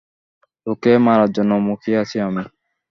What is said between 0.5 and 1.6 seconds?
তোকে মারার জন্য